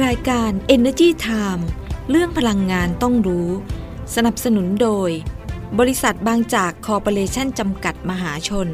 [0.00, 1.62] รายการ Energy Time
[2.10, 3.48] เรื่องพลังงานต้องรู้
[4.14, 5.10] สนับสนุนโดย
[5.78, 8.68] บริษัทบางจากคอร์ปอเรชั่นจำกัดมหาชน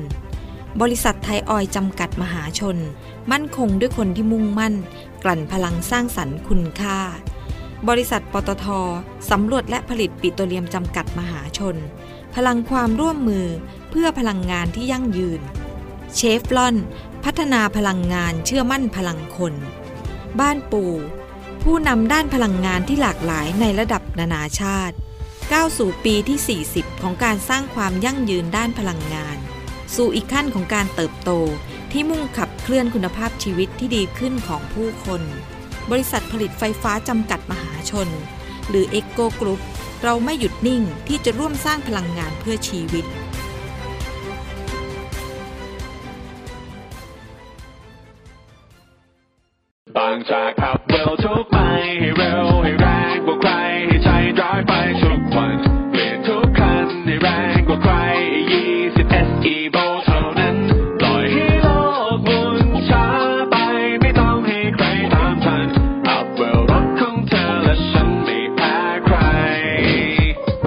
[0.80, 2.76] บริษัทไทยออยจำกัดมหาชน
[3.32, 4.74] มั่นคงด้วยคนที่มุ่งมั่น
[5.24, 6.98] กลั่นพลังสร้างสรรค์คุณค่า
[7.88, 8.66] บริษัทปตท
[9.30, 11.76] สำรวจและผลิตปิโตรเลียมจำกัดมหาชน
[12.34, 13.46] พลังความร่วมมือ
[13.90, 15.40] เพื่อพลังงานที่ยั่งยืน
[16.14, 16.76] เชฟลอน
[17.24, 19.54] พัฒนาพลังงานเชื่อมั่นพลังคน
[20.40, 20.92] บ้านปู่
[21.62, 24.96] ผู้นำด้านพลังงานที่หลากหลายในระดับนานาชาติ
[25.52, 29.36] ก้าวสู่ปีที่ 40 ของการสร้างความยั่งยืนด้านพลังงาน
[29.94, 31.30] สู่อีกขั้นของการเติบโต
[31.92, 35.22] ที่มุ่งขับเคลื่อนคุณภาพชีวิตที่ดีขึ้นของผู้คน
[35.90, 38.08] บริษัทผลิตไฟฟ้าจำกัดมหาชน
[38.68, 39.60] หรือ e โกกรุ๊ป
[40.02, 43.04] เราไม่หยุดนิ่งที่จะร่วมสร้างพลังงานเพื่อชีวิต
[50.18, 51.56] บางจากขับเร็วทุกไป
[52.00, 53.52] ให้เร็วให้แรงกว่าใคร
[53.86, 54.08] ให้ใจ
[54.40, 55.56] ร้ายไปทุกวัน
[55.90, 57.92] เปลี่ยนทุกคันให้แรงกว่าใคร
[58.62, 60.56] 20 SE v o เท่านั้น
[61.00, 61.68] ปล่อยให้โล
[62.16, 62.58] กมุน
[62.90, 63.06] ช้า
[63.50, 63.56] ไป
[64.00, 65.66] ไม่ต้องให้ใครตามทัน
[66.08, 69.16] อัพเวลรถของเธอและฉันไม่แพ้ใคร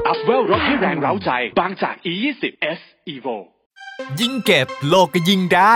[0.07, 2.43] อัพเวลรถให้แรงเร้าใจบางจาก E20
[2.77, 2.79] S
[3.13, 3.37] Evo
[4.19, 5.75] ยิ่งเก็บโลกก็ยิ่งได้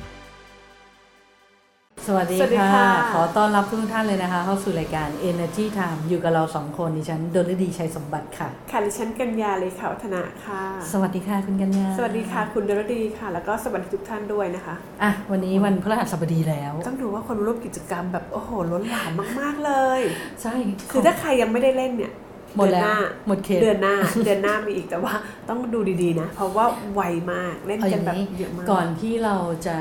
[2.07, 10.63] สวัสดีสวัสดีค่ะค่ะ ขอต้อนรับทุกท่านเลยนะคะ เข้าสู่รายการ Energy Time อยู่กับเราสองคนดิฉันดลฤดีชัยสมบัติค่ะ ค่ะดิฉันกัญญาเลยค่ะวัฒนะค่ะ
[10.93, 20.01] สวัสดีค่ะคุณกัญญา สวัสดีค่ะคุณดรดีค่ะ แล้วก็สวัสดีทุกท่านด้วยนะคะ อะวันนี้วันพฤหัสบดีแล้ว ต้องดูว่าคนร่วมกิจกรรมแบบโอ้โหล้นหลามมาก ๆเลย
[20.41, 20.55] ใช่
[20.91, 22.13] คือถ้าใครยังไม่ได้เล่นเนี่ย
[22.57, 22.97] หมดเดือนแล้วหน้า
[23.27, 23.95] หมดเขตเดือนหน้า
[24.25, 25.13] เดือนหน้ามีอีกแต่ว่า
[25.49, 27.01] ต้องดูดีๆนะ เพราะว่าไว
[27.31, 29.35] มากเล่นเอาอกันย่างแบบนี้เยอะมากก่อนที่เรา
[29.67, 29.77] จะ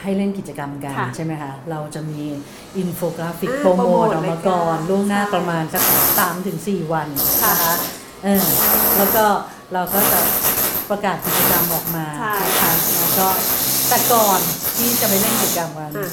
[0.00, 2.20] ให้เล่นกิจกรรมกันค่ะใช่ไหมคะเราจะมี
[2.78, 5.82] อินโฟกราฟิกอ่าโปรโมทโปรโมทออกมาก่อนรายการล่วงหน้าใช่ประมาณสัก
[6.18, 7.08] สามถึงสี่วัน
[7.42, 7.74] ค่ะนะคะ
[8.24, 8.44] เออ
[8.96, 9.24] แล้วก็
[9.72, 10.18] เราก็จะ
[10.90, 13.26] ประกาศกิจกรรมออกมาใช่นะคะแล้วก็
[13.88, 14.40] แต่ก่อน
[14.76, 16.10] ที่จะไปเล่นกิจกรรมกันอะ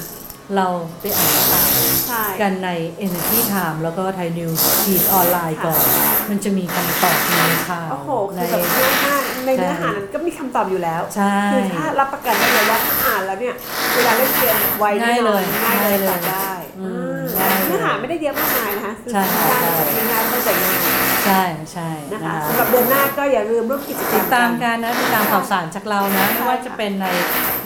[0.55, 0.67] เรา
[0.99, 1.67] ไปอ่านข่าว
[2.07, 2.69] ใช่ กันใน
[3.05, 5.81] Energy Time แล้วก็ไทยนิวส์ฟีดออนไลน์ก่อน
[6.29, 13.55] มันจะมีคำตอบในข่าวโอ้โหใน คือแบบเยอะมากในเนื้อหาใช่นั้นก็มีคำตอบอยู่แล้วใช่คือถ้ารับประกันได้เลยว่าถ้าอ่านแล้วเนี่ย
[13.93, 16.87] เวลาเล่นเกมไวแน่นอนง่ายเลยง่ายเลยง่ายเลยตอบได้อื
[17.19, 21.43] มอ่าง่ายเลยเนื้อหาไม่ได้เยอะมากมายนะคะคือใช่ใช่ง่ายๆเข้าใจง่าย ใช่
[21.73, 27.07] ใช่นะนะคะคะสำหรับเดือนหน้าก็อย่าลืมร่วมกิจกรรติมดตามกันนะติดตามข่าวสารจากเรานะใช่ไม่ว่าจะเป็นใน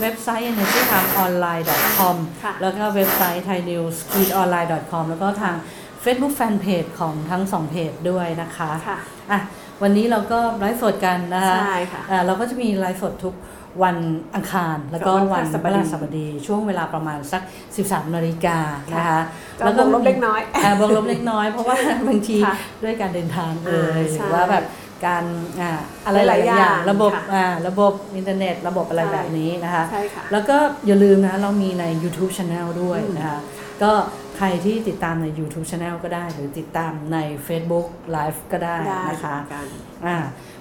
[0.02, 5.56] เว็บไซต์ energytimeonline.com ค่ะแล้วก็เว็บไซต์ thainewsfeedonline.com แล้วก็ทาง
[6.04, 8.98] Facebook Fanpage ของทั้งสองเพจด้วยนะคะค่ะ
[9.32, 9.40] อะ
[9.84, 13.36] วันนี้เราก็ไลฟ์สดกันนะคะใช่ค่ะอ่าเราก็จะมีไลฟ์สดทุก
[13.84, 13.98] วัน
[14.36, 17.42] อังคาร แล้วก็กับวัวันนพพฤฤหัหัสสบบดีดี ช่วงเวลาประมาณสัก
[17.78, 18.58] 13นาฬิกา
[18.94, 19.22] นะคะ
[19.66, 21.76] ก็บวกลบเล็กน้อยบวกลบเล็กน้อยเพราะว่า
[22.08, 24.64] บางทีค่ะด้วยการเดินทางเออ่าใช่หรือว่าแบบ
[25.06, 25.24] การ
[25.62, 25.72] อ่า
[26.06, 33.40] อะไรหหลาลายยๆๆอย่างอย่างระบบค่ะอ่าระบบอินเทอร์เน็ต ระบบอะไรใช่แบบนี้นะคะใช่ค่ะแล้วก็อย่าลืมนะเรามีใน YouTube Channel ด้วยนะคะ
[33.84, 33.92] ก็
[34.38, 37.18] ใครที่ติดตามใน YouTube Channel ก็ได้ หรือติดตามใน
[37.48, 39.68] Facebook Live ก็ได้ได้นะคะเหมือนกัน
[40.06, 40.18] อ่า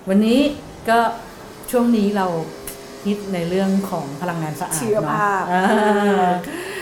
[0.08, 0.40] วันนี้
[0.88, 0.98] ก็
[1.70, 2.26] ช่วงนี้เรา
[3.06, 5.64] ฮิตในเรื่องของพลังงานสะอาดชีวเนาะภาพอ่า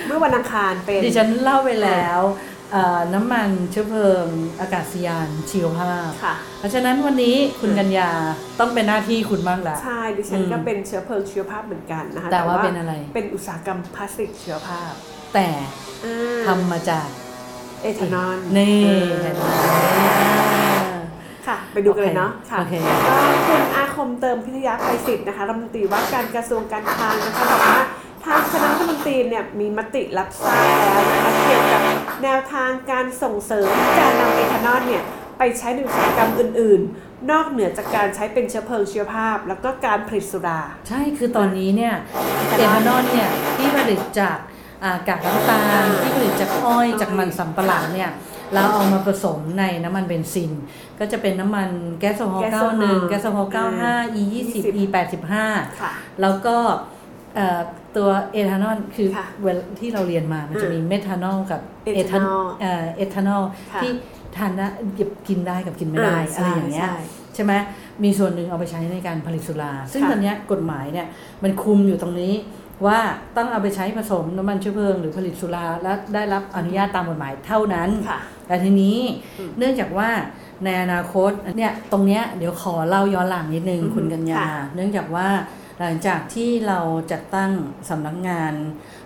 [0.06, 2.21] เมื่อวันอังคารเป็นดิฉันเล่าไปแล้ว
[2.73, 4.27] เอ่อน้ำมันเชื้อเพลิง
[4.61, 8.11] อากาศยานชีวภาพค่ะเพราะฉะนั้นวันนี้คุณกัญญา
[8.61, 14.93] ต้องเป็นหน้าที่คุณบ้างละใช่ดิฉันอืมก็เป็นเชื้อเพลิงชีวภาพเหมือนกันนะคะแต่ว่าเป็นอะไรเป็นอุตสาหกรรมพลาสติกชีวภาพ
[15.35, 15.49] แต่
[16.05, 17.09] อ่าทำมาจาก
[17.83, 18.88] เอทานอลนี่เอ
[19.23, 19.47] เห็นอไหม
[21.49, 22.73] ค่ะ ไปดูกันเลยเนาะค่ะโอเค
[23.06, 23.15] ก็
[23.49, 27.81] คุณอาคมเติมพิทยาภัยศิษย์นะคะรัฐมนตรีว่าการกระทรวงการคลังนะคะบอกว่า
[28.25, 31.83] ทางคณะรัฐมนตรีเนี่ยมีมติรับทราบแล้วนะคะเกี่ยวกับ
[32.23, 33.69] แนวทางการส่งเสริม
[33.99, 35.03] การนำเอทานอลเนี่ย
[35.39, 41.95] ไปใช้ในอุตสาหกรรมอื่น ๆ นอกเหนือจากการใช้เป็นเชื้อเพลิงชีวภาพ แล้วก็การผลิตสุรา ใช่คือตอนนี้เนี่ย
[42.56, 44.39] เอทานอลเนี่ยที่ผลิตจาก
[44.85, 48.11] อ่ากากน้ำตาลที่ผลิตจากอ้อยจากมันสำปะหลังเนี่ย
[48.55, 50.50] เราเอามาผสมในน้ำมันเบนซิน
[50.99, 51.69] ก็จะเป็นน้ำมัน
[52.00, 54.23] แก๊สโซฮอล์แก๊สโซฮอล์91 แก๊สโซฮอล์95 E
[54.53, 54.85] 20 E
[55.35, 56.56] 85ค่ะแล้วก็
[57.35, 57.61] เอ่อ
[57.97, 63.43] ตัวเอทานอลคือค่ะเวลาที่เราเรียนมามันจะมีเมทานอลกับเอทานอลเอ่อเอทานอล
[63.73, 63.91] ค่ะที่
[64.37, 64.67] ทานได้
[65.29, 66.97] กินได้กับกินไม่ได้อ่าใช่อะไรอย่างเงี้ยใช่
[67.39, 67.55] ช่ไหม
[68.05, 71.06] มีส่วนหนึ่งเอาไปใช้ในการผลิตสุรา ซึ่งค่ะตอนเนี้ยกฎหมายเนี่ย
[71.43, 72.33] มันคุมอยู่ตรงนี้
[72.86, 72.98] ว่า
[73.36, 78.98] ต้องเอาไปใช้ผสมน้ำมันเชื้อเพลิงหรือผลิตสุราและได้รับอนุญาตตามกฎหมายเท่านั้นค่ะแต่ทีนี้
[79.38, 80.10] อืมเนื่องจากว่า
[80.64, 85.28] ในอนาคตเนี่ยตรงเนี้ยเดี๋ยวขอเล่าย้อนหลังนิดนึงอือฮึคุณกัญญาค่ะเนื่องจากว่า
[85.80, 86.80] หลังจากที่เรา
[87.12, 87.50] จัดตั้ง
[87.88, 88.52] สำนักงาน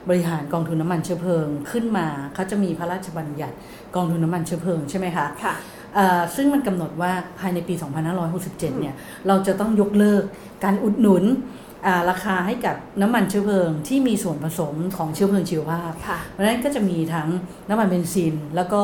[0.08, 3.56] บริหารกองทุนน้ำมันเชื้อเพลิงขึ้นมาเขาจะมีพระราชบัญญัติ
[3.96, 5.54] กองทุนน้ำมันเชื้อเพลิงใช่ไหมคะค่ะ
[5.94, 7.74] เอ่อซึ่งมันกำหนดว่าภายในปี
[8.22, 8.94] 2567 เนี่ย
[9.28, 10.22] เราจะต้องยกเลิก
[10.64, 11.61] การอุดหนุนอ่า
[12.10, 17.28] ราคาให้กับน้ำมันเชื้อเพลิงที่มีส่วนผสมของเชื้อเพลิงชีวภาพค่ะเพราะฉะนั้นก็จะมีทั้ง
[17.68, 18.82] น้ำมันเบนซิน แล้วก็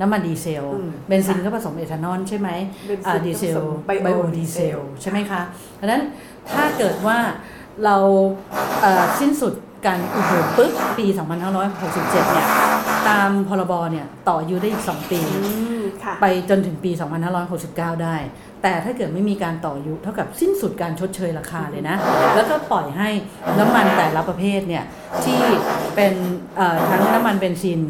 [0.00, 2.48] น้ำมันดีเซลอืมเบนซินก็ผสมเอทานอลใช่ไหม
[2.86, 5.42] เบนซินอ่าดีเซลก็ผสมไบไบโอโอดีเซลดีเซล ใช่ไหมคะ
[5.76, 6.02] เพราะฉะนั้น
[6.52, 7.18] ถ้าเกิดว่า
[7.84, 7.96] เรา
[8.80, 9.54] เอ่อสิ้นสุด
[9.86, 11.06] การอุดหนุนปุ๊บปี
[11.70, 12.48] 2567 เนี่ย
[13.08, 15.42] ตามพรบเนี่ยต่ออายุได้อีก 2 ปีอื
[15.80, 16.90] มค่ะไปจนถึงปี
[17.46, 18.16] 2569 ได้
[18.62, 21.96] แต่ถ้าเกิดไม่มีการต่ออายุเท่ากับสิ้นสุดการชดเชยราคาเลยนะ
[22.36, 23.08] แล้วก็ปล่อยให้
[23.58, 24.84] น้ำมันแต่ละประเภทเนี่ย
[25.24, 25.40] ที่
[25.96, 26.14] เป็น
[26.56, 27.80] เอ่อทั้งน้ำมันเบนซิน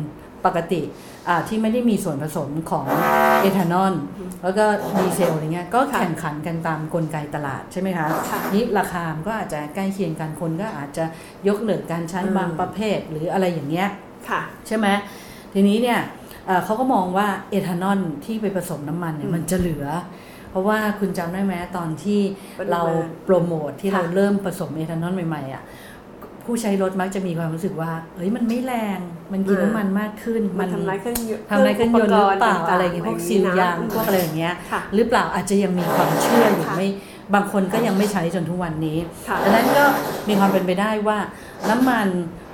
[0.46, 1.15] ปกติอ่า
[1.48, 2.84] ที่ไม่ได้มีส่วนผสมของ
[3.42, 3.94] เอทานอล
[4.42, 4.64] แล้วก็
[4.98, 11.04] ดีเซลอะไรเงี้ยก็ค่ะแข่งขันกันตามกลไกตลาดใช่ไหมคะค่ะนี่ราคามันก็อาจจะใกล้เคียงกันคนก็อาจจะ
[11.48, 13.88] ยกเลิกการใช้อืมบางประเภทหรืออะไรอย่างเงี้ย
[14.28, 14.86] ค่ะใช่ไหม
[15.54, 16.00] ทีนี้เนี่ย
[16.46, 19.86] เอ่อเขาก็มองว่าเอทานอลที่ไปผสมน้ำมันเนี่ยอืมมันจะเหลือ
[20.50, 22.20] เพราะว่าคุณจำได้ไหมตอนที่
[22.58, 22.82] ปริมาณเรา
[23.24, 25.62] โปรโมทที่ค่ะเราเริ่มผสมเอทานอลใหม่ๆอะ
[26.46, 28.98] ผู้ใช้รถมักจะมีความรู้สึกว่าเฮ้ยมันไม่แรง
[29.32, 36.88] มันกินน้ำมันมากขึ้น มันทำลายเครื่องยนต์ทำลายเครื่องยนต์หรือเปล่าปกณ์อะไรอย่างเงี้ยพวกซีลยางพวกอะไรอย่างเงี้ยค่ะหรือเปล่าอาจจะยังมีความเชื่ออยู่ค่ะไม่
[37.34, 38.98] บางคนก็ยังไม่ใช้จนทุกวันนี้
[39.28, 39.84] ค่ะดังนั้นก็
[40.28, 41.18] มีความเป็นไปได้ว่า
[41.68, 42.08] น้ำมัน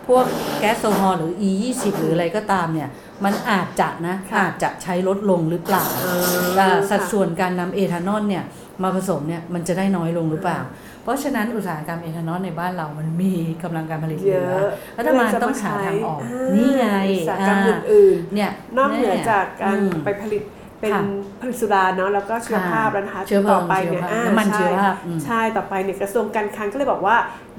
[0.08, 0.24] พวก
[0.60, 2.88] แก๊สโซฮอลหรือ E 2 0หรืออะไรก็ตามเนี่ย
[3.24, 8.44] มันอาจจะนะค่ะอาจจะใช้ลดลงหรือเปล่าเออแต่สัดค่ะส่วนการนำเอทานอลเนี่ย
[8.82, 10.60] มาผสมเนี่ยมันจะได้น้อยลงหรือเปล่า
[11.02, 13.32] เพราะฉะนั้นอุตสาหกรรมเอทานอลในบ้านเรามันมี
[13.62, 14.64] กำลังการผลิตเหเยลือะอ
[14.98, 20.42] รัฐบาลต้องหาทางออกอ่านี่ไงอุตสาหกรรมอ่าอื่นเนี่ยๆนอกเหนือจากการอืมไปผลิต
[20.82, 21.02] เป็นค่ะ
[21.40, 27.16] ผลิตสุราเนาะแล้วก็เชื้อเพลิงแล้วนะคะเชื้อเพลิงต่อไปเนี่ยเชื้อภาพอ่าน้ำมันใเชื้อภาพอืมใช่ต่อไปเนี่ยกระทรวงการคลังก็เลยบอกว่า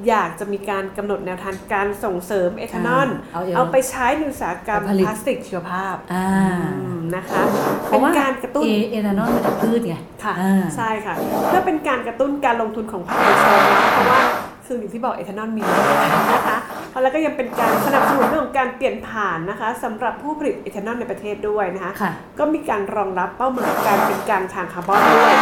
[0.07, 6.27] อยากจะมีการกำหนดแนวทางการส่งเสริมเอทานอลเอาเอเอาไปใช้ในอุตสาหกรรมไปผลิตพลาสติกชีวภาพอ่า
[6.75, 7.41] อืมนะคะ
[7.85, 11.13] เพเป็นราะว่าการกระตุ้นเอเอทานอลมาจากพืชไงค่ะอ่าใช่ค่ะ
[11.47, 14.21] เพื่อเป็นการกระตุ้นการลงทุนของภาคเอกชนนะคะเพราะว่า
[14.65, 16.57] คืออย่างที่บอกเอทานอลมีน้อยนะคะ
[17.03, 25.35] แล้วก็ยังเป็นการสนับสนุนเรื่องของการเปลี่ยนผ่านนะคะสำหรับผู้ผลิตเอทานอลในประเทศด้วยนะคะค่ะก็มีการรองรับเป้าหมายการเป็นกลางทางคาร์บอนด้วย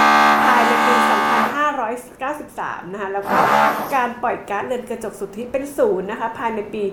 [0.46, 0.94] ภายในปี
[2.14, 3.36] 2593 นะคะแล้วก็
[3.96, 6.84] การปล่อยก๊าซเรือนกระจกสุทธิเป็นศูนย์นะคะภายในปี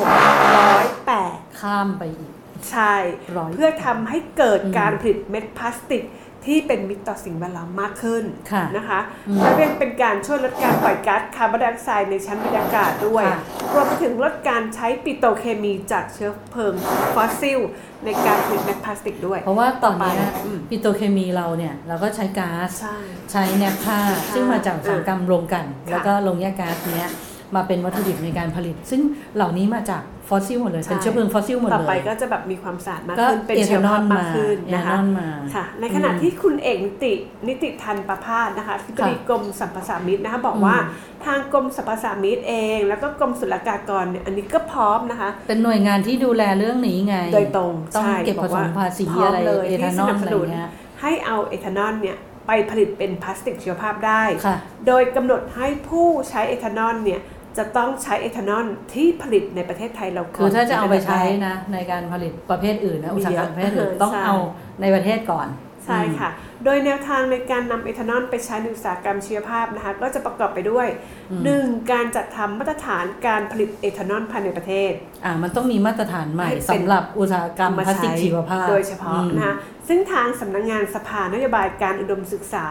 [0.00, 2.30] 2608 ข้ามไปอีก
[2.70, 2.94] ใช่
[3.36, 6.02] ร้อยเพื่อทำให้เกิดอืมการผลิตเม็ดพลาสติก
[6.46, 13.40] ที่เป็นมิตรต่อสิ่งแวดล้อมมากขึ้นค่ะนะคะอืมและยังเป็นการช่วยลดการปล่อยก๊าซคาร์บอนไดออกไซด์ในชั้นบรรยากาศด้วยค่ะ
[13.74, 16.74] รวมไปถึงลดการใช้ปิโตรเคมีจากเชื้อเพลิง
[17.14, 17.60] ฟอสซิล
[18.04, 22.96] ในการผลิตเม็ดพลาสติกด้วย เพราะว่าตอนนี้ต่อไปอืมปิโตรเคมีเราเนี่ย เราก็ใช้ก๊าซใช่
[23.32, 24.00] ใช้แนบผ้า
[24.32, 27.10] ซึ่งมาจากอุตสาหกรรมโรงกลันค่ะแล้วก็โรงแยกก๊าซเนี้ย
[27.54, 29.00] มาเป็นวัตถุดิบในการผลิต ซึ่ง
[29.36, 37.12] เหล่านี้มาจากฟอสซิลหมดเลยใช่เป็นเชื้อเพลิงฟอสซิลหมดต่อเลยไปก็จะแบบมีความสะอาดมากก็ขึ้น เป็นเอเชื้ทาอนอพลมามากขึ้นเอนะทาคะนอลมาค่ะ ในขณะที่คุณเอกนิติ
[37.48, 40.76] นิติทันประพาสนะคะที่บดีค่ะกรมสรรพสามิตนะคะบอกอืมว่า
[41.24, 57.20] ทางกรมสรรพสามิตเอง แล้วก็กรมศุลกากรเนี่ยอันนี้ก็พร้อมนะคะ เป็นหน่วยงานที่ดูแลเรื่องนี้ไง โดยตรงต้องใช่เก็บผสมภาษีพร้อมอะไรเลยเอที่ทานสอลนับอะสไรนุนเงี้ยให้เอาเอทานอลเนี่ยไปผลิตเป็นพลาสติกชีวภาพได้ค่ะโดยกำหนดให้ผู้ใช้เอทานอลเนี่ย
[57.56, 64.36] จะต้องใช้เอทานอลที่ผลิตในประเทศไทยเราก่อนคือถ้าจะเอาไปใช้นนะในการผลิตประเภทอื่นนะมีอุตสาหกรรมประเภทอื่นเยอะต้องใช่เอา
[64.80, 65.48] ในประเทศก่อน
[65.86, 66.30] ใช่ค่ะ
[66.64, 70.88] โดยแนวทางในการนำเอทานอลไปใช้ในอุตสาหกรรมชีวภาพนะคะก็จะประกอบไปด้วย
[71.30, 71.92] อืม 1.
[71.92, 74.92] การจัดทำมาตรฐานการผลิตเอทานอลภายในประเทศ
[75.24, 79.54] อ่ามันต้องมีมาตรฐานใหม่ให้เป็นสำหรับอุตสาหกรรมมาพลาสติกใช้ชีวภาพ โดยเฉพาะอืมนะคะ
[79.88, 82.66] ซึ่งทางสำนักงานสภานโยบายการอุดมศึกษา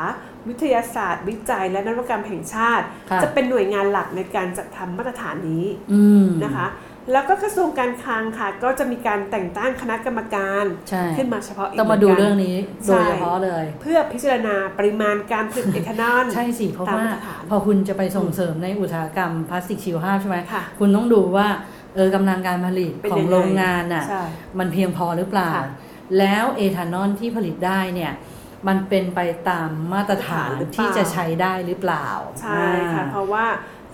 [0.50, 6.68] วิทยาศาสตร์ วิจัย และนวัตกรรมแห่งชาติค่ะจะเป็นหน่วยงานหลักในการจัดทำมาตรฐานนี้อืมนะคะ
[7.12, 21.48] แล้วก็กระทรวงการคลังค่ะ ก็จะมีการแต่งตั้งคณะกรรมการใช่ขึ้นมาเฉพาะกต้องมาดูหนกันเรื่องนี้โดยเฉพาะเลย เพื่อพิจารณาปริมาณการผลิตเอทานอลใช่สิเพราะตามว่ามาตรฐานพอคุณจะไปส่งเสริมในอุตสาหกรรมพลาสติกชีวภาพใช่ไหมค่ะคุณต้องดูว่า
[21.96, 24.24] เออกำลังการผลิตเป็นของยังไงโรงงานน่ะใช่
[24.60, 25.68] มันเพียงพอหรือเปล่าค่ะ
[26.20, 28.14] แล้วเอทานอลที่ผลิตได้เนี่ย
[28.68, 32.08] มันเป็นไปตามมาตรฐานหรือเปล่าที่จะใช้ได้หรือเปล่า
[32.42, 33.46] ใช่ค่ะอ่าเพราะว่า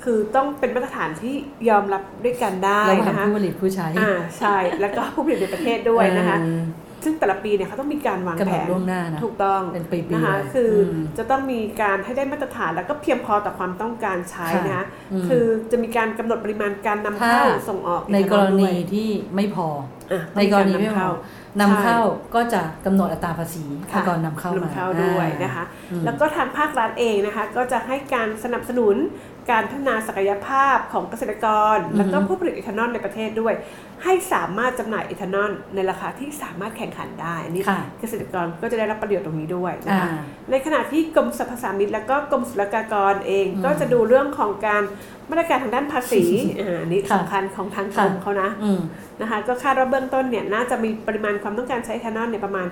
[0.04, 1.34] คือต้องเป็นมาตรฐานที่
[1.70, 6.62] ยอมรับด้วยกันได้ระหว่างนะคะผู้ผลิตผู้ใช้อ่าใช่ แล้วก็ผู้ผลิตในประเทศด้วยนะคะเออ
[7.04, 19.68] ซึ่งแต่ละปีเนี่ยเขาต้องมีการวางกำหแผนดนล่วงหน้านะถูกต้องเป็นปีๆนะคะเลยคืออมจะต้องมีการให้ได้มาตรฐานแล้วก็เพียงพอต่อความต้องการใช้ค่ะนะคะอืมคือจะมีการกำหนดปริมาณการนำเข้าถ้าส่งออกในกรณีด้วยที่ไม่พอ
[20.12, 21.20] อะในกรณีไม่พอต้องมี
[21.62, 22.00] นำเข้า
[22.36, 28.96] ก็จะกำหนดอัตราภาษีค่ะก่อนนำเข้ามานำเข้าด้วยนะคะอืมแล้วก็ทางภาครัฐเองนะคะ ก็จะให้การสนับสนุน
[29.52, 31.46] การพัฒนาศักยภาพของเกษตรก
[31.76, 33.54] ร แล้วก็ผู้ผลิตเอทานอลในประเทศด้วย
[34.04, 40.20] ให้สามารถจำหน่ายเอทานอลในราคาที่สามารถแข่งขันได้อันนี้ค่ะเกษตรกรก็จะได้รับประโยชน์ตรงนี้ด้วยนะคะอ่า
[40.52, 44.84] ในขณะที่กรมสรรพสามิตแล้วก็กรมศุลกากรเองอืมก็จะดูเรื่องของการ
[45.30, 46.24] มาตรการทางด้านภาษี
[46.62, 48.82] อ่าอันนี้ค่ะสำคัญของทางกรมค่ะเขานะอืม
[49.22, 52.68] นะคะก็คาดว่าเบื้องต้นเนี่ยน่าจะมีปริมาณความต้องการใช้เอทานอลเนี่ยประมาณ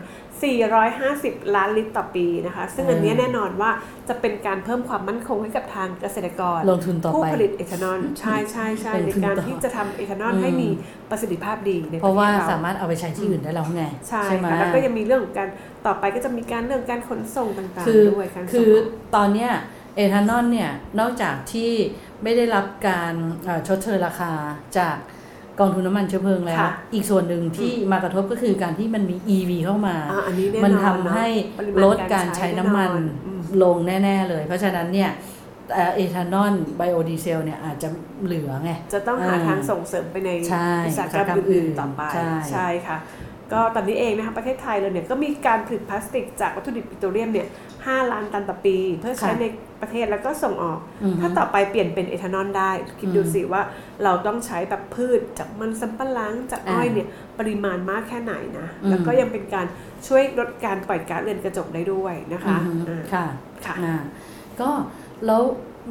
[0.75, 3.71] 450 ล้านลิตรต่อปีนะคะ ซึ่งอันเนี้ยอืมแน่นอนว่า
[4.09, 10.69] จะเป็นการเพิ่มความมั่นคงให้กับทางเกษตรกรลงทุนต่อผู้ไปผลิตเอทานอลใช่ใช่ใช่ลงในทุนการต่อที่จะทำเอทานอลอืมให้มี
[11.09, 13.83] ประสิทธิภาพดีในเพราะว่าปทศสามารถเอาไปใช้ที่อื่นได้แล้วไง
[14.25, 15.49] ใช่ไหมค่ะแล้วก็ยังมีเรื่องของการ
[15.85, 19.51] ต่อไปก็จะมีการเรื่องการขนส่งต่างคือๆด้วยการส่งคือออกตอนเนี้ย
[19.95, 21.71] เอทานอลเนี่ยนอกจากที่
[22.23, 23.13] ไม่ได้รับการ
[23.43, 24.31] เอ่อชดเชยราคา
[24.79, 24.97] จาก
[25.59, 31.27] กองทุนน้ำมันเชื้อเพลิงแล้วค่ะอีกส่วนหนึ่งที่มากระทบก็คือการที่มันมี EV เข้ามาอ่าอันนี้แน่นอนมันทำเนอะให้
[31.59, 35.09] ปริมาณลดการใช้น้ำมันแน่นอนอืมลงแน่ ๆ เลย เพราะฉะนั้นเนี่ย
[35.73, 37.89] เอ่อเอทานอลไบโอดีเซลเนี่ยอาจจะ
[38.25, 42.97] เหลือไง จะต้องหาอ่าทางส่งเสริมไปในใช่อุตสาหกรรมอุตสาหกรรมอื่นๆต่อไปใช่ใช่ค่ะ
[43.55, 47.47] ก็ตอนนี้เองนะคะประเทศไทยเราเนี่ยก็มีการผลิตพลาสติกจากวัตถุดิบปิโตรเลียมเนี่ย
[47.79, 49.45] 5ล้านตันต่อปี เพื่อใช้ค่ะใน
[49.81, 53.61] ประเทศแล้วก็ส่งออกอือฮึถ้าต่อไปเปลี่ยนเป็นเอทานอลได้ คิดดูสิว่า
[54.03, 57.07] เราต้องใช้แบบพืชจากมันสำปะหลังจากอ้อยอ่าเนี่ย
[57.39, 59.65] ปริมาณมากแค่ไหนนะอืมแล้วก็ยังเป็นการ
[60.07, 63.25] ช่วยลดการปล่อยก๊าซเรือนกระจกได้ด้วยนะคะอือฮึอ่าค่ะ
[63.65, 63.95] ค่ะอ่า
[64.61, 64.69] ก็
[65.25, 65.41] แล้ว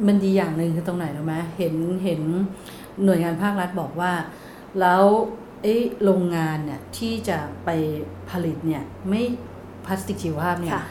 [0.07, 2.21] มันดีอย่างหนึ่งคือตรงไหนรู้ไหมเห็นเห็น
[3.03, 4.11] หน่วยงานภาครัฐบอกว่า
[4.79, 5.03] แล้ว
[5.61, 7.69] ไอ้โรงงานเนี่ยที่จะไป
[8.29, 9.21] ผลิตเนี่ยไม่
[9.85, 10.83] พลาสติกชีวภาพเนี่ยค่ะ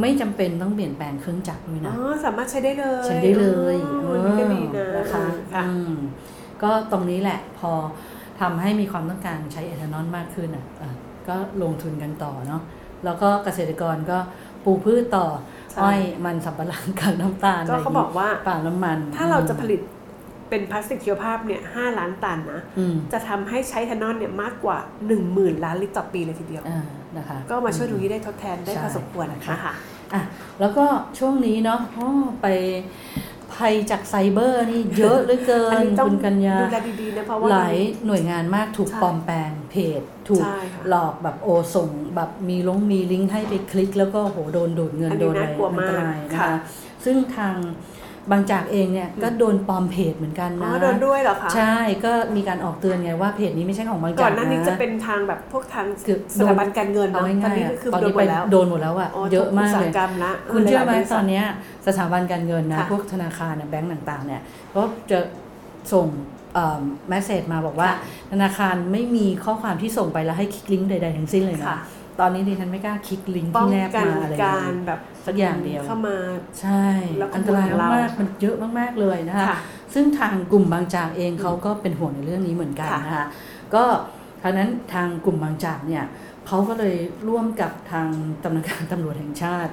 [0.00, 5.94] ไม่จำเป็นต้องเปลี่ยนแปลงเครื่องจักรด้วยอ๋นะอสามารถใช้ได้เลยใช้ได้เลยอ๋อนี่ก็ดีนะนะคะค่ะอืม
[6.62, 7.72] ก็ตรงนี้แหละพอ
[8.40, 10.94] ทำให้มีความต้องการใช้เอทานอลมากขึ้นอะเอ่อ
[11.28, 12.62] ก็ลงทุนกันต่อเนาะ
[13.04, 14.18] แล้วก็เกษตรกรก็
[14.64, 19.80] ปลูกพืชต่อใช่ อ้อยมันสับปะหลังกับน้ำตาลก็เขาบอกว่าปาล์มน้ำมัน ถ้าเราจะผลิต
[20.50, 26.82] เป็นพลาสติกชีวภาพเนี่ยห้าล้านตันนะอืมจะทำให้ใช้เอทานอลเนี่ยมากกว่า 1 0,000 ล้านลิตรต่อปีเลยทีเดียวอ่า
[27.16, 29.74] นะคะก็มาช่วยตรงนี้ได้ทดแทนได้ใช่พอสมควรนะนะคะคะ
[30.14, 30.22] อะ
[30.60, 30.84] แล้วก็
[31.18, 32.08] ช่วงนี้เนาะอ้อ
[32.42, 32.46] ไป
[33.56, 46.54] ภัยจากไซเบอร์นี่เยอะเหลือเกิอันนนี้ต้องคุณกัญญาดูแลดีๆนะเพราะว่าหลายหน่วยงานมากถูกใช่ปลอมแปลงเพจ ถูกใช่ค่ะหลอกแบบโอส่งแบบมีลงมีลิงก์ให้ไปคลิก แล้วก็โหโดนดูดเงินอันนี้โดนอะไรน่ากลัวอันมากตรายนะค่ะคะ
[47.04, 47.56] ซึ่งทาง
[48.30, 61.44] บางจากเองเนี่ยก็โดนปลอมเพจเหมือนกันอ๋นะอโดนด้วยเหรอคะ ใช่ก็มีการออกเตือนไงว่าเพจนี้ไม่ใช่ของบางจากก่อนหน้านี้นะจะเป็นทางแบบพวกทางคือสถาบันการเงินเอาเนาะตอนง่ายนี้ๆก็อะคือตอนโดนนี้หมไปดแล้วโดนหมดแล้วอะเยอะมากทุอุตสาเลหยกรรมละคุณเชื่อไหมลายๆบริษัตอนเนี้ย
[61.86, 64.40] สถาบันการเงินนะค่ะพวกธนาคารเนี่ยแบงก์ต่างๆเนี่ย
[64.76, 65.18] ก็จะ
[65.92, 66.06] ส่ง
[67.08, 67.98] แมสเซจมาบอกว่าค่ะ
[68.32, 71.78] ธนาคารไม่มีข้อความที่ส่งไปแล้วให้คลิกลิงก์ใดๆทั้งสิ้นเลยนะค่ะ
[72.20, 76.16] ตอนนี้ดิฉันไม่กล้าคลิกลิงก์ป้อที่งแนบกันมาอะไรเลการยแบบสักอย่างเดียวเข้ามา
[76.60, 76.86] ใช่
[77.18, 79.58] แล้วขโมยอันตรายของเรามากๆมันเยอะมากๆเลยนะคะค่ะ
[79.94, 83.26] ซึ่งทางกลุ่มบางจากเองเขาก็เป็นห่วงในเรื่องนี้เหมือนกันค่ะนะคะ
[83.74, 83.84] ก็
[84.42, 86.04] ทางนั้นทางกลุ่มบางจากเนี่ย
[86.46, 86.96] เขาก็เลย
[87.28, 88.08] ร่วมกับทาง
[88.42, 89.72] ตำนักงานตำรวจแห่งชาติ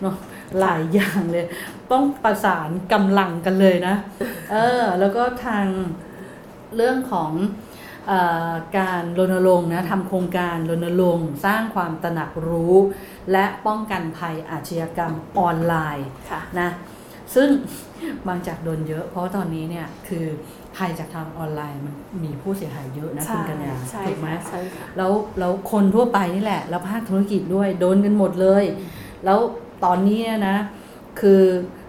[0.00, 0.16] เนาะ
[0.60, 1.44] หลายอย่างเลย
[1.92, 3.94] ต้องประสานกำลังกันเลยนะ
[4.52, 5.66] เออ แล้วก็ทาง
[6.76, 7.67] เรื่องของเออ
[8.78, 12.74] การรณรงค์นะทำโครงการรณรงค์สร้างความตระหนักรู้
[13.32, 16.70] และป้องกันภัยอาชญากรรมออนไลน์ค่ะนะ
[17.34, 17.48] ซึ่ง
[18.26, 20.26] บางจากโดนเยอะ เพราะว่าตอนนี้เนี่ยคือ
[20.76, 28.64] ภัยจากทางออนไลน์มันมีผู้เสียหายเยอะนะใช่คุณกัญญาใช่ถูกไหมค่ะใช่ค่ะแล้วแล้วคนทั่วไปนี่แหละ แล้วภาคธุรกิจด้วยโดนกันหมดเลย
[29.24, 29.38] แล้ว
[29.84, 30.56] ตอนนี้นะ
[31.20, 31.42] คือ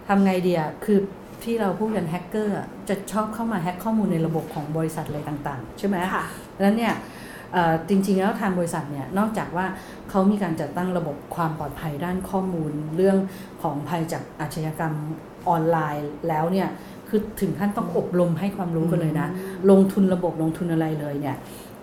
[0.07, 0.99] ทำไงเดียคือ
[1.43, 6.23] ที่เราพูดกันแฮกเกอร์อะจะชอบเข้ามาแฮกข้อมูลในระบบของบริษัทอะไรต่างๆ ใช่ไหมค่ะ
[6.55, 6.95] ดังนั้นเนี่ย
[7.53, 9.65] เอ่อจริงๆแล้วทางบริษัทเนี่ยนอกจากว่า
[10.09, 13.17] เขามีการจัดตั้งระบบความปลอดภัยด้านข้อมูล เรื่อง
[13.61, 14.93] ของภัยจากอาชญากรรม
[15.49, 16.67] ออนไลน์แล้วเนี่ย
[17.09, 19.27] คือถึงขั้นต้องอบรมให้ความรู้กันเลยนะ
[19.69, 21.37] ลงทุนระบบลงทุนอะไรเลยเนี่ย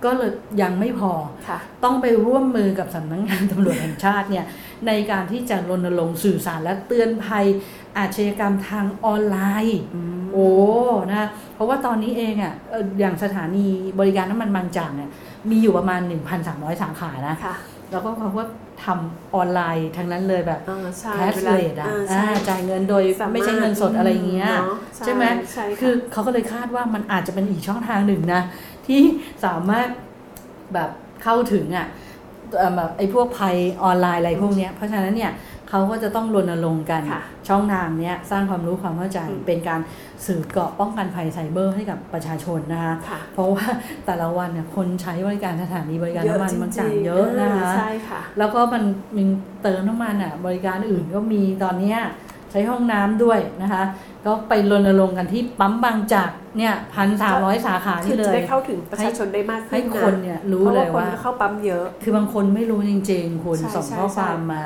[0.05, 0.33] ก็เลย
[0.63, 1.13] ยังไม่พอ
[1.49, 4.45] ค่ะต้องไปร่วมมือกับสำนักงานตำรวจแห่งชาติเนี่ย
[4.87, 7.47] ในการที่จะรณรงค์สื่อสารและเตือนภัย
[7.99, 9.81] อาชญากรรมทางออนไลน์
[10.33, 10.49] โอ้
[11.11, 13.67] นะเพราะว่าตอนนี้เองอะเอ่ออย่างสถานี
[13.99, 15.11] บริการน้ำมันบางจากเนี่ย
[15.50, 16.00] มีอยู่ประมาณ
[16.43, 17.57] 1,300 สาขานะค่ะ
[17.93, 18.43] แล้วก็เขาก็
[18.85, 28.43] ทำออนไลน์ทั้งนั้นเลยแบบอ่าใช่แคชวลาเลดอะาอ่าใช่จ่ายเงินโดยสามารถไม่ใช่เงินสดอะไรอย่างเงี้ยเนอะใช่ใช่ไหมใช่ค่ะคือเขาก็เลยคาดว่ามันอาจจะเป็นอีกช่องทางหนึ่งนะ
[28.87, 29.00] ที่
[29.45, 29.88] สามารถ
[30.75, 30.91] แบบ
[31.23, 31.87] เข้าถึงอะ
[32.59, 35.33] เอ่อแบบไอ้พวกภัยออนไลน์อะไรพวกเนี้ยเพราะฉะนั้นเนี่ย
[35.71, 39.81] เขาก็จะต้องรณรงค์กันค่ะช่องทางเนี้ยสร้างความรู้ความเข้าใจอืมเป็นการ
[40.27, 43.65] สื่อเกราะป้องกันภัยไซเบอร์ให้กับประชาชนนะคะค่ะเพราะว่า
[44.07, 48.83] แต่ละวันเนี่ยคนใช้บริการสถานีบริการเยอะน้ำมันจริงๆมันต่างเยอะนะคะใช่ค่ะแล้วก็มัน
[49.17, 49.25] มี
[49.63, 52.01] เติมน้ำมันอะบริการอื่นก็มีตอนเนี้ย
[52.51, 53.83] ใช้ห้องน้ำด้วยนะคะ
[54.27, 64.63] ก็ไปรณรงค์กันที่ปั๊มบางจากเนี่ยพันสามร้อยสาขาคืนี่อเลจะยได้เข้าถึงประชาชนได้มากขึ้นให้คนเนี่ยรู้เพราะเลว่ายคนว่าก็เข้าปั๊มเยอะ คือบางคนไม่รู้จริง ๆ คุณใช่ส่งใช่ข้อความใช่มา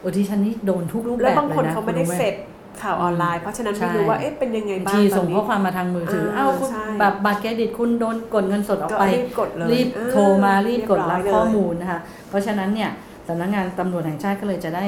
[0.00, 2.34] โอ้ที่ฉันนี่โดนทุกรูปแบบแล้วบางคนลยะเขาไม่ได้ณรู้หเสพ
[2.82, 12.90] ข่าวออนไลน์เพราะฉะนั้นใช่ไม่รู้ว่าเอ๊ะเป็นยังไงบางบ้างทีตส่องนข้อนี้ความมาทางมือถืออ่าเอ้าคุณใช่แบบบัตรเครดิตคุณโดนกดเงินสดออกก็ไปรีบกดเลยรีบเออโทรมารีบกดรับเยร้ยเลยข้อมูลนะคะเพราะฉะนั้นเนี่ย
[13.28, 14.86] สำนักงานตำรวจแห่งชาติก็เลยจะได้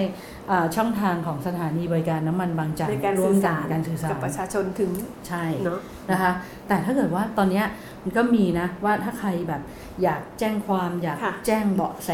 [0.51, 4.91] อ่าช่องทางของสถานีบริการน้ำมันบางจากในการร่วสื่มอกัสานรการสื่อสารกับประชาชนถึง
[5.29, 5.79] ใช่เนาะ
[6.11, 6.33] นะคะ
[6.69, 7.65] แต่ถ้าเกิดว่าตอนเนี้ย
[8.03, 9.63] มันก็มีนะว่าถ้าใครแบบ
[10.03, 12.11] อยากแจ้งความอยากค่ะแจ้งเบาะแส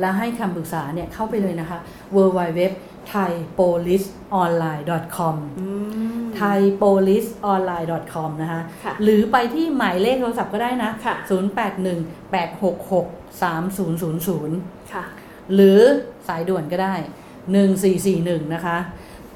[0.00, 1.78] แล้วให้คำปรึกษาเนี่ยเข้าไปเลยนะคะ
[2.16, 2.60] w w w
[3.10, 4.06] t h a i p o l i c e
[4.42, 5.36] o n l i n e c o m
[6.38, 7.84] t h a i p o l i c e o n l i n
[7.96, 11.32] e c o m นะคะค่ะหรือไปที่หมายเลขโทรศัพท์ก็ได้นะค่ะ0818663000
[14.92, 15.04] ค่ะ
[15.54, 15.80] หรือ
[16.28, 16.94] สายด่วนก็ได้
[17.74, 18.78] 1441 นะคะ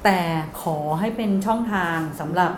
[0.03, 0.19] แต่
[0.61, 2.51] ขอให้เป็นช่องทางสำหรับ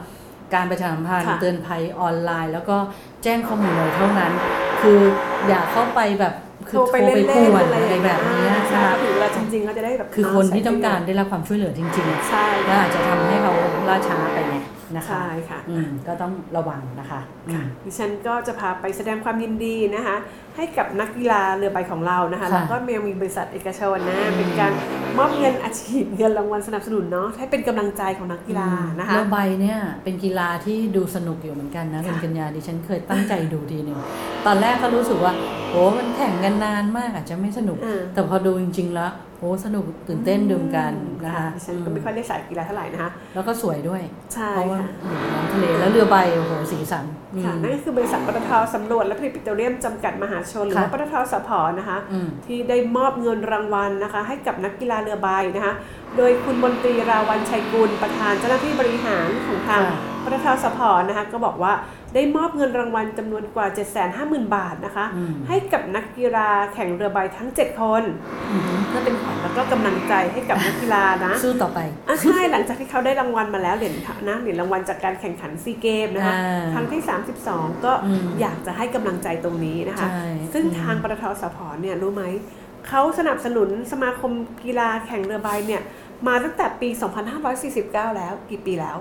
[0.54, 2.78] การประชาสัมพันธ์ค่ะเตือนภัยออนไลน์ แล้วก็
[3.24, 4.34] แจ้งข้อมูลเลยเท่านั้น
[4.82, 5.00] คือ
[5.48, 6.34] อย่าเข้าไปแบบ
[6.68, 13.54] คือโทรไปเล่นป่ๆวนอะไรอะไรแบบนี้ใช่นะคะถึงเวลาจริงๆเขาจะได้แบบคือคนที่ใช้ต้องการประโยชน์ได้รับความช่วยเหลือจริงๆใช่ก็อาจจะทำให้เขา
[13.90, 14.58] ล่าช้าไปไง
[14.98, 17.20] นะคะใช่ค่ะอืมก็ต้องระวังนะคะ
[17.50, 20.16] อืมดิฉันก็จะพาไปแสดงความยินดีนะคะ
[20.56, 24.72] ให้กับนักกีฬาเรือใบของเรานะคะค่ะแล้วก็ยังมีบริษัทเอกชนนะเป็นการ
[25.18, 28.70] มอบเงินอาชีพเงินรางวัลสนับสนุนเนาะให้เป็นกำลังใจของนักกีฬา
[29.00, 34.00] นะคะเรือใบเนี่ยเป็นกีฬาที่ดูสนุกอยู่เหมือนกันนะเป็นกัญญาดิฉันเคยตั้งใจดูทีหนึ่ง
[34.46, 35.34] ตอนแรกก็รู้สึกว่า
[35.72, 40.94] โอ้มันแข่งกันนานมากอาจจะไม่สนุกอ่าแต่พอดูจริงๆแล้ว โอ้สนุกตื่นเต้นดื่มกัน
[41.26, 44.02] นะคะดิฉันก็ไม่ค่อยได้สายกีฬาเท่าไหร่นะคะแล้วก็สวยด้วย
[44.34, 51.50] ใช่เพราะว่าค่ะอยู่น้ำทะเลแล้วเรือใบโอ้โหสีสันอืมค่ะนั่นก็คือบริษัทปตทสำรวจและผลิตปิโตรเลียมจำกัดมหาชน หรือว่าค่ะปตทสพ
[51.80, 55.74] นะคะอืมที่ได้มอบเงินรางวัลนะคะ ให้กับนักกีฬาเรือใบนะคะ
[56.18, 59.84] โดยคุณมนตรีราวันชัยกุลประธานเจ้าหน้าที่บริหารของทาง
[60.24, 61.74] ค่ะปตทสพนะคะก็บอกว่า
[62.16, 63.66] ได้มอบเงินรางวัลจำนวนกว่า
[64.10, 68.04] 750,000 บาทนะคะอืมให้กับนักกีฬาแข่งเรือใบทั้ง 7 คน
[68.52, 73.94] อืมเพื่อเป็นขวัญแล้วก็กำลังใจให้กับนักกีฬานะสู้ต่อไปอะใช่หลังจากที่เขาได้รางวัลมาแล้วเหรียญ
[74.30, 77.02] นะเหรียญรางวัลจากการแข่งขันซีเกมนะคะอ่าครั้งที่
[77.44, 82.24] 32 ก็อืมอยากจะให้กำลังใจตรงนี้นะคะใช่ซึ่งอืมทางปตทสพเนี่ยรู้ไหม
[82.88, 84.32] เขาสนับสนุนสมาคม
[84.66, 85.82] กีฬาแข่งเรือใบเนี่ย
[86.28, 86.90] มาตั้งแต่ปี
[87.54, 88.98] 2549 แล้วกี่ปีแล้ว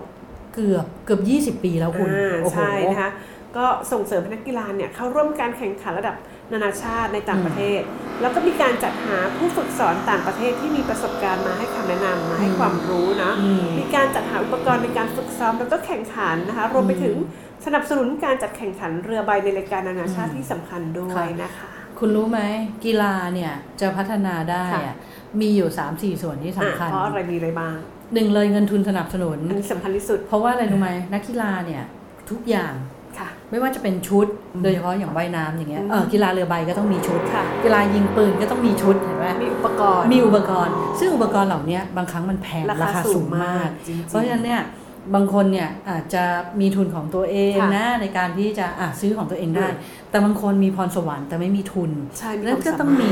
[0.61, 1.18] เกือบเกือ
[1.53, 3.11] บ 20 ปีแล้วคุณอ่าโอ้โหใช่นะคะ
[3.57, 6.16] ก็ส่งเสริมให้นักกีฬาเนี่ยเข้าร่วมการแข่งขันระดับ
[6.53, 7.81] นานาชาติในต่างประเทศ
[8.20, 17.16] แล้วก็มีการจัดหาผู้ฝึกสอนต่างประเทศที่มีประสบการณ์มาให้คำแนะนำมาให้ความรู้นะอืมมีการจัดหาอุปกรณ์ในการฝึกซ้อมแล้วก็แข่งขันนะคะรวมไปถึง
[17.66, 21.68] สนับสนุนการจัดแข่งขันเรือใบในรายการนานาชาติที่สำคัญด้วยนะคะ
[21.99, 22.40] คุณรู้ไหม
[22.85, 24.96] กีฬาเนี่ยจะพัฒนาได้ค่ะอะ
[25.40, 27.77] มีอยู่ 3 4 ส่วนที่สำคัญอะเพราะอะไรมีอะไรบ้าง
[28.14, 31.83] หนึ่งเลยเงินทุนสนับสนุนอันนี้สำคัญที่สุด เพราะว่าอะไรรู้ไหมนักกีฬาเนี่ย
[32.31, 32.73] ทุกอย่าง
[33.18, 34.27] ค่ะไม่ว่าจะเป็นชุด
[34.62, 44.62] โดยเฉพาะอย่างว่ายน้ำอย่างเงี้ยอืมเออกีฬาเรือใบก็ต้องมีชุดค่ะกีฬายิงปืนก็ต้องมีชุดเห็นไหมมีอุปกรณ์มีอุปกรณ์ ซึ่งอุปกรณ์เหล่านี้บางครั้งมันแพงราคาราคาสูสูงงมามากกจริงๆเพราะฉะนั้นเนี่ย
[45.14, 46.25] บางคนเนี่ยอาจจะ
[46.61, 49.77] มีทุนของตัวเองค่ะนะในการที่จะอะซื้อของตัวเองได้อืม
[50.11, 53.11] แต่บางคนมีพรสวรรค์แต่ไม่มีทุนใช่มีแล้วความก็ต้องสามารถมี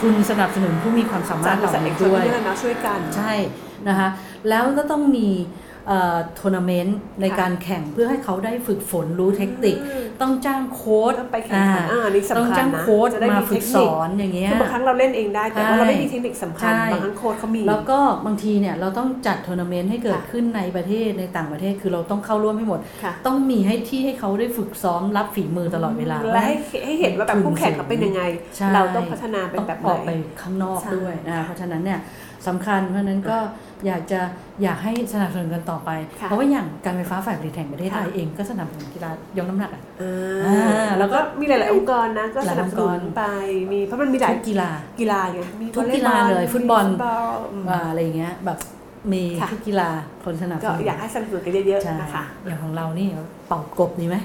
[0.00, 3.32] ทุนสนับสนุนผู้มีความสามารจากถบเหริล่าษัทเอกชนนี้ด้วยนี่แหละนะช่วยกันใช่
[3.88, 4.08] นะคะ
[4.48, 5.28] แล้วก็ต้องมี
[6.38, 28.22] ทัวร์นาเมนต์ในค่ะการแข่งเพื่อให้เขาได้ฝึกฝนรู้เทคนิคอืมต้องจ้างโค้ชต้องไปแข่งขันอ่านี่สำคัญนะต้องจ้างโค้ชจะได้มามีฝึกเทคนิคสอนอย่างเงี้ยคือบางครั้งเราเล่นเองได้ แต่ว่าใช่เราไม่มีเทคนิคสำคัญใช่บางครั้งโค้ชเขามี แล้วก็บางทีเนี่ยเราต้องจัดทัวร์นาเมนต์ให้เกิดค่ะขึ้นในประเทศในต่างประเทศคือเราต้องเข้าร่วมให้หมดค่ะต้องมีให้ที่ให้เขาได้ฝึกซ้อมรับฝีมือตลอดเวลาและให้ให้เห็นว่าแบบทุนคู่แข่งเขาเป็นยังไง
[28.56, 31.98] ใช่เราต้องพัฒนาเป็นแบบต้องออกไหไปนข้างนอกใช่ด้วยนะเพราะฉะนั้นเนี่ย
[32.46, 33.38] สำคัญ เพราะฉะนั้นก็
[33.86, 34.20] อยากจะ
[34.62, 40.14] อยากให้สนับสนุนกันต่อไปค่ะเพราะว่าอย่างการไฟฟ้าฝ่ายผลิตแห่งประเทศไทยค่ะเองก็สนับสนุนกีฬายกน้ำหนักอะอ่า
[40.46, 43.24] อ่าแล้วก็มีหลาย ๆ องค์กรนะก็หสลายนับองสค์กนุรนไป
[43.72, 44.70] มีเพราะมันมีหลายทุกกีฬา
[45.00, 48.58] กีฬาไงมีทุกกีฬาเลยฟุตบอลมีฟุตบอลอืมอ่าอะไรอย่างเงี้ยแบบ
[49.14, 49.90] มีค่ะทุกกีฬา
[50.24, 53.08] คนสนับสก็นุนอยากให้สนับสนุนกันเยอะใช่ๆนะคะอย่างของเรานี่
[53.48, 54.16] เป่ากบดีไหม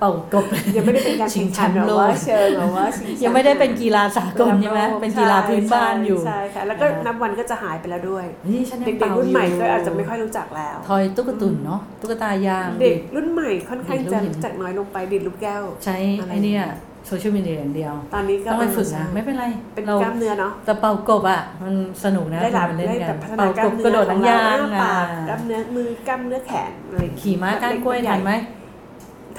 [0.00, 0.44] เป่ากบ
[0.76, 16.62] ยังไม่ได้เป็นการชิชิงงแชแชมมป์ป์โลโลกกเชิงแบบว่าชิงแชป์ยังไม่ได้เป็นกีฬาสากลใช่ไหมเป็นกีฬาพื้นบ้านอยู่ใช่ค่ะแล้วก็นับวันก็จะหายไปแล้วด้วยนี่ฉันยังเด็กเป่าๆรุ่นใหม่อยู่ก็อาจจะไม่ค่อยรู้จักแล้วทอยตุ๊กตุนเนาะตุ๊กตายางเด็กรุ่นใหม่ค่อนข้างเด็กรุ่จะนเห็นรู้จักน้อยลงไปดิดลูกแก้ว ใช้อะไรไอเนี่ย
[17.06, 28.32] โซเชียลมีเดียอย่างเดียว ตอนนี้ก็ต้องไปฝึกใช่นะ ไม่เป็นไร เป็นเรากล้ามเนื้อเนาะแต่เป่ากบอะ มันสนุกนะได้หลับคนมาเล่นได้กัแบนบพัฒนาเป่ากล้ามบเนื้กระโดดขหนัองงเรายางอ้าอะปากกล้ามเนื้อมือกล้ามเนื้อแขนอะไรอย่างเงี้ยขี่ม้าก้านกล้วยทันไหม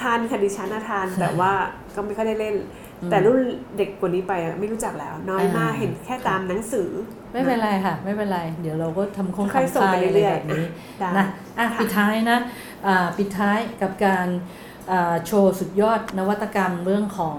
[0.00, 1.52] ทานค่ะดิฉันนะทาน แต่ว่า
[1.94, 2.54] ก็ไม่ค่อยได้เล่น
[3.02, 3.38] อืมแต่รุ่น
[3.76, 6.88] เด็กกว่านี้ไปอะไม่รู้จักแล้ว น้อยมากอ่าเห็นแค่ตามหนังสือ
[7.32, 10.64] ไม่เป็นไรค่ะ ไม่เป็นไร เดี๋ยวเราก็ทำโครงค่อยๆทำส่งค่าไปยอะไรเรื่อยๆแบบนี้
[11.00, 11.26] ได้นะ
[11.58, 12.38] อะค่ะปิดท้ายนะ
[12.86, 14.69] อ่าปิดท้ายกับการอ่า
[15.26, 17.38] โชว์สุดยอดนวัตกรรมเรื่องของ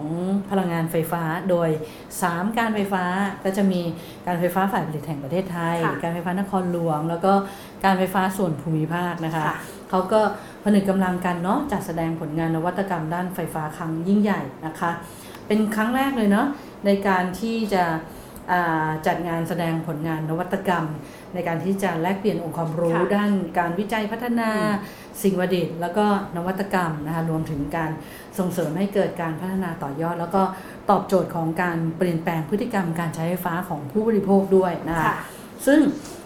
[0.49, 1.69] พลังงานไฟฟ้า โดย
[2.17, 3.04] 3 การไฟฟ้า
[3.43, 3.82] ก็จะมี
[4.25, 7.34] การไฟฟ้าฝ่ายผลิตแห่งประเทศไทยค่ะการไฟฟ้านครหลวง แล้วก็
[7.86, 9.56] การไฟฟ้าส่วนภูมิภาคนะคะค่ะ
[9.89, 10.21] เขาก็
[10.63, 14.91] ผนึกกำลังกันเนาะจัดแสดงผลงานนวัตกรรมด้านไฟฟ้าครั้งยิ่งใหญ่นะคะ
[15.47, 16.47] เป็นครั้งแรกเลยเนาะ
[16.86, 17.97] ในการที่จะอ่า
[19.08, 20.86] จัดงานแสดงผลงานนวัตกรรม
[21.34, 24.49] ในการที่จะแลกเปลี่ยนองค์ความรู้ค่ะด้านการวิจัยพัฒนา
[25.23, 26.06] สิ่งประดิษฐ์แล้วก็
[26.38, 27.91] นวัตกรรมนะคะรวมถึงการ
[28.38, 30.41] ส่งเสริมให้เกิดการพัฒนาต่อยอด แล้วก็
[30.89, 35.15] ตอบโจทย์ของการเปลี่ยนแปลงพฤติกรรมการใช้ไฟฟ้าของผู้บริโภคด้วยนะคะค่ะ
[35.65, 35.80] ซึ่ง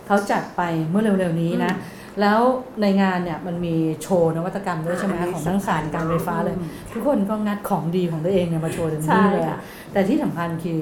[0.07, 1.73] เขาจัดไปเมื่อเร็วๆนี้นะ
[2.21, 2.39] แล้ว
[2.81, 9.59] ในงานเนี่ยมันมีโชว์นวัตกรรมด้วยใช่ไหมอ่าอันนี้ของทั้งสารการไฟฟ้าเลยอืมทุกคนก็งัดของดีของตัวเองเนี่ยมาโชว์เต็มใช่ที่เลยค่ะอะ
[9.93, 10.77] แต่ที่สำคัญคือ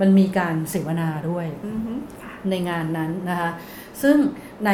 [0.00, 3.50] มันมีการเสวนาด้วยอือฮึค่ะในงานนั้นนะคะ
[4.02, 4.16] ซึ่ง
[4.66, 4.70] ใน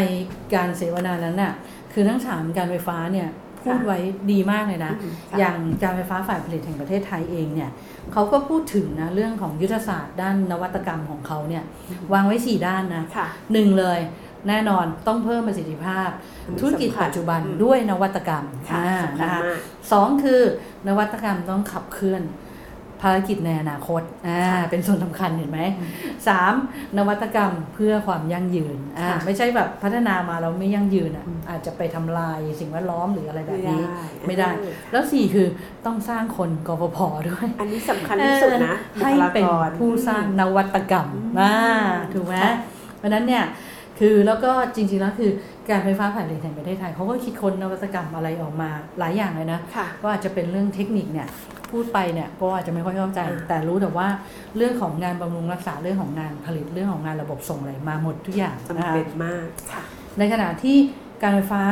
[0.54, 1.52] การเสวนานั้นน่ะ
[1.92, 3.28] คือทั้งสามการไฟฟ้าเนี่ย
[3.64, 3.98] พูดไว้
[4.33, 7.70] ดีมากเลยนะอืมค่ะอย่างการไฟฟ้าฝ่ายผลิตแห่งประเทศไทยเองเนี่ย
[8.12, 11.64] เขาก็พูดถึงนะเรื่องของยุทธศาสตร์ด้านนวัตกรรมของเขาเนี่ย
[12.12, 14.00] วางไว้ 4 ด้านนะค่ะหนึ่งเลย
[14.48, 16.09] แน่นอนต้องเพิ่มประสิทธิภาพ
[16.46, 19.61] อันนี้ธุรกิจสำคัญปัจจุบันอืมด้วยนวัตกรรมค่ะอ่าสำคัญนะคะมาก
[19.92, 20.42] สองคือ
[20.88, 22.22] นวัตกรรมต้องขับเคลื่อน
[23.03, 25.61] ภารกิจในอนาคตอ่าเป็นส่วนสำคัญเห็นไหม
[26.29, 26.53] สาม
[26.97, 33.83] นวัตกรรมเพื่อความยั่งยืนอ่าค่ะไม่ใช่แบบพัฒนามาแล้วไม่ยั่งยืนอะอาจจะไปทำลายสิ่งแวดล้อมหรืออะไรแบบนี้
[34.27, 35.47] ไม่ได้เออแล้วสี่คือ
[35.87, 41.57] ต้องสร้างคนกฟผด้วย อันนี้สำคัญที่สุดนะเออให้เป็นบุคลากรผู้สร้างนวัตกรรมอืมอ่า
[42.15, 42.55] ถูกไหมค่ะ
[42.99, 43.45] เพราะฉะนั้นเนี่ย
[43.99, 45.31] คือแล้วก็จริงๆแล้วคือ
[45.71, 51.29] การไฟฟ้าฝ่ายผลิตแห่งประเทศไทยเขาก็คิดค้นนวัตกรรมอะไรออกมาหลายอย่างเลยนะค่ะก็อาจจะเป็นเรื่องเทคนิคเนี่ย
[51.71, 54.09] พูดไปเนี่ยก็อาจจะไม่ค่อยเข้าใจอ่าแต่รู้แต่ว่า
[54.57, 59.83] เรื่องของงานบำรุงรักษาเรื่องของงานผลิตเรื่องของงานระบบส่งอะไรมาหมดทุกอย่างจำนะคะเป็นมากค่ะ
[60.19, 60.77] ในขณะที่
[61.23, 61.63] การไฟฟ้า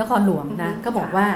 [0.00, 1.28] นครหลวงนะอือฮึก็บอกค่ะว่า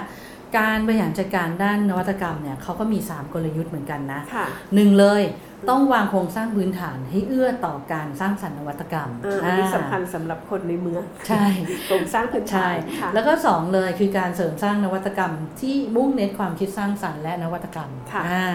[0.59, 5.23] การบริหารจัดการด้านนวัตกรรมเนี่ยเขาก็มี 3 กลยุทธ์เหมือนกันนะค่ะหนึ่งเลย
[5.71, 11.45] ต้องวางโครงสร้างพื้นฐานให้เอื้อต่อการสร้างสรรค์นวัตกรรมเอออันนี้อ่าสำคัญสำหรับคนในเมืองใช่
[11.87, 18.49] โครงสร้างพื้นใช่ฐานค่ะแล้วก็สองเลยคือการเสริมสร้างนวัตกรรมที่มุ่งเน้นความคิดสร้างสรรค์และนวัตกรรมค่ะอ่า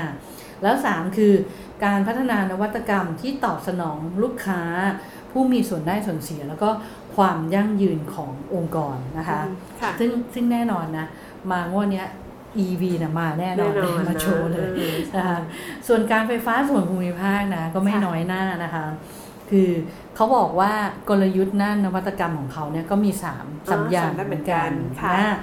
[0.63, 1.33] แล้วสามคือ
[1.85, 4.61] การพัฒนานวัตกรรมที่ตอบสนองลูกค้า
[5.31, 6.69] ผู้มีส่วนได้ส่วนเสีย แล้วก็
[7.15, 11.07] ความยั่งยืนขององค์กรนะคะอืมค่ะซึ่งซึ่งแน่นอนนะ
[11.51, 12.07] มางวดเนี้ย
[12.65, 15.37] EV นะมาแน่นอนแน่นอนเลยมาโชว์เลยนะเออใช่นะคะ
[15.87, 18.85] ส่วนการไฟฟ้าส่วนภูมิภาคนะก็ไม่ค่ะน้อยหน้านะคะ
[19.49, 19.71] คือ
[20.15, 20.71] เขาบอกว่า
[21.09, 25.35] กลยุทธ์ด้านนวัตกรรมของเขาเนี่ยก็มี3ามสามอย่างสามด้านเหเหมืมืออนนกักันนค่ะนะ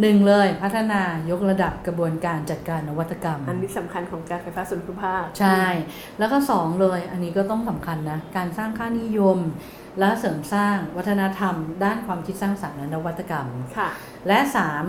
[0.00, 5.62] หนึ่งเลยพัฒนายกระดับกระบวนการจัดการนวัตกรรม อันนี้สำคัญของการไฟฟ้าส่วนภูมิภาค ใช่
[6.18, 9.38] แล้วก็สองเลยอันนี้ก็ต้องสำคัญนะ การสร้างค่านิยม
[9.98, 11.54] และเสริมสร้างวัฒนธรรม
[11.84, 13.46] ด้านความคิดสร้างสรรค์และนวัตกรรม
[13.78, 13.88] ค่ะ
[14.28, 14.38] และ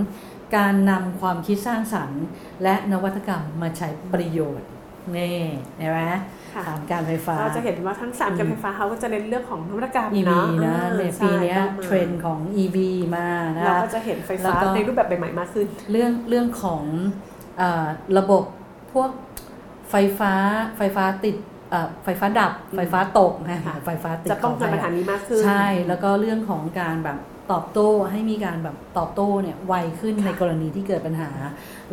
[0.04, 0.56] 3.
[0.58, 2.24] การนำความคิดสร้างสรรค์
[2.64, 4.70] และนวัตกรรมมาใช้ประโยชน์
[5.18, 5.38] นี่
[5.78, 6.00] เห็นไหม
[6.54, 12.78] ค่ะถามการไฟฟ้าเราจะเห็นว่าทั้งสามการไฟฟ้าเขาก็จะเน้นเรื่องของนวัตกรรม EV เนาะนะเออในใช่ปีเนี้ยต้องมาเทรนด์ของ EV
[13.16, 16.84] มานะเราคะก็จะเห็นไฟแล้วฟ้าก็ในรูปแบบใหม่ๆมากขึ้น เรื่องเรื่องของ
[17.58, 18.44] เออระบบ
[18.94, 19.10] พวก
[19.90, 20.34] ไฟฟ้า
[20.78, 21.57] ไฟฟ้าติดเอ่อ
[22.04, 27.18] ไฟฟ้าดับอืมไฟฟ้าตกนะค่ะไฟฟ้าติดจะป้องกันขปัญหานี้มากขึ้น ใช่ แล้วก็เรื่องของการแบบ
[27.52, 31.30] ตอบโต้ให้มีการแบบตอบโต้เนี่ยไวขึ้นค่ะในกรณีที่เกิดปัญหา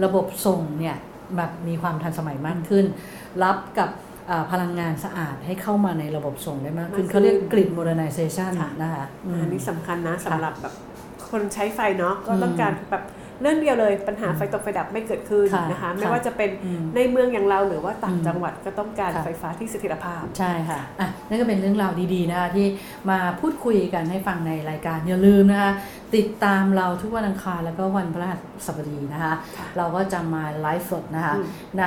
[0.05, 0.97] ระบบส่งเนี่ย
[1.37, 2.85] แบบมีความทันสมัยมากขึ้น
[3.43, 3.91] รับกับ
[4.29, 10.75] เอ่อพลังงานสะอาดให้เข้ามาในระบบส่งได้มากขึ้นมากขึ้นเขาเรียกกริด modernization ค่ะนะคะอืมอันนี้สำคัญนะสำหรับแบบ
[11.31, 13.05] คนใช้ไฟเนาะก็ต้องอืมการแบบ
[13.41, 22.67] เรื่องเดียวเลยปัญหาไฟตกไฟดับไม่เกิดขึ้นค่ะนะคะไม่ค่ะว่าจะเป็นอืมในเมืองอย่างเราหรือว่าต่างอืมจังหวัดก็ต้องการค่ะไฟฟ้าที่เสถียรภาพใช่ค่ะอะนั่นก็เป็นเรื่องราวดีๆนะคะที่
[23.11, 25.73] มาพูดคุยกันให้ฟังในรายการอย่าลืมนะคะ
[26.17, 31.47] ติดตามเราทุกวันอังคารแล้วก็วันพฤหัสบดีนะคะค่ะเราก็จะมาไลฟ์สดนะคะอืม
[31.79, 31.85] ใน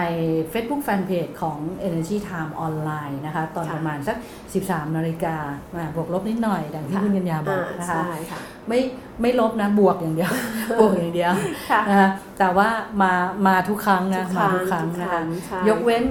[0.51, 1.57] Facebook Fanpage ของ
[1.87, 4.17] Energy Time ออนไลน์นะคะ ตอนค่ะประมาณสัก
[4.55, 5.35] 13 นาฬิกา
[5.75, 8.79] อ่าบวกลบนิดหน่อยดังที่ค่ะคุณกัญญาบอกอ่านะคะใช่ค่ะไม่
[9.21, 10.31] ไม่ลบนะบวกอย่างเดียว
[10.79, 11.33] บวกอย่างเดียว
[11.69, 12.69] ค่ะนะคะแต่ว่า
[13.01, 13.13] มา
[13.47, 16.03] มาทุกครั้งนะทุกคมารั้งทุกครั้งทุกนะครั้คะงใช่ยกเว้น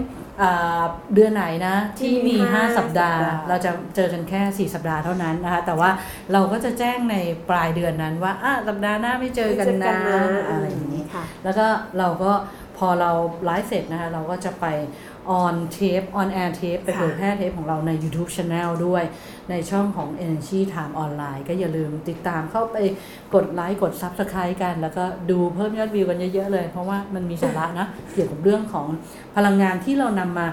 [0.43, 0.83] อ่า
[1.15, 5.91] เดือนไหนนะ ที่ที่มีมีห้า5สัปดาห์สัปดาห์ เราจะเจอกันแค่ 4 สัปดาห์เท่านั้นนะคะ แต่ว่า
[6.33, 7.17] เราก็จะแจ้งใน
[7.51, 9.97] ปลายเดือนนั้นว่าอะสัปดาห์หน้าไม่เจอกันนะ
[10.51, 11.67] อะไรอย่างนี้ค่ะแล้วก็
[11.99, 12.33] เราก็
[12.79, 13.11] พอเรา
[13.45, 14.67] ไลฟ์เสร็จนะคะเราก็จะไป
[15.31, 19.05] ออนเทป on air เทปไปค่ะเผยแพร่เทปของเราใน YouTube Channel ด้วย
[19.51, 22.77] ในช่องของ Energy Time ออนไลน์ก็อย่าลืมติดตามเข้าไป
[23.35, 28.87] กดไลค์กด Subscribe กัน แล้วก็ดูเพิ่มยอดวิวกันเยอะๆเลย เพราะว่ามันมีสาระนะ เกี่ยวกับเรื่องของ
[29.37, 30.47] พลังงานที่เรานำมา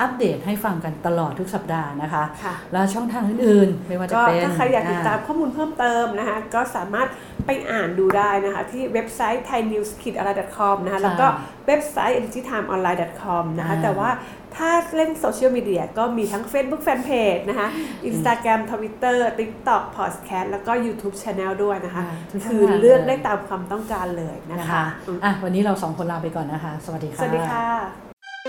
[0.00, 7.08] อัปเดตให้ฟังกันตลอดทุกสัปดาห์นะคะค่ะแล้วช่องทางอื่นๆ ไม่ว่าจะก็เป็นถ้าใครอยากติดตามข้อมูลเพิ่มเติมนะคะ ก็สามารถ
[7.46, 11.26] ไปอ่านดูได้นะคะ ที่เว็บไซต์ thainews.com นะคะ แล้วก็
[11.66, 14.10] เว็บไซต์ energytimeonline.com นะคะอ่าแต่ว่า
[14.56, 17.68] ถ้าเล่นโซเชียลมีเดียก็มีทั้ง Facebook Fanpage นะคะ
[18.10, 24.84] Instagram Twitter TikTok Podcast แล้วก็ YouTube Channel ด้วยนะคะอ่าทุกช่องคือทางเลือกเลยได้ตามความต้องการเลยนะนะคะคะ
[25.24, 28.09] อะวันนี้เราสองคนลาไปก่อนนะคะ สวัสดีสค่ะวัสดีค่ะ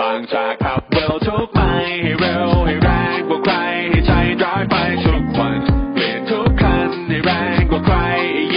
[0.00, 1.60] บางจากขับเร็วทุกไป
[2.02, 3.54] ให้เร็วให้แรงกว่าใคร
[3.90, 5.58] ให้ใจร้ายไปทุกวัน
[5.92, 7.96] เปลี่ยนทุกคันให้แรงกว่าใคร